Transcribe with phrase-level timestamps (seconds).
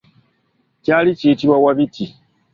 [0.83, 2.05] Kyali kiyitibwa Wabiti.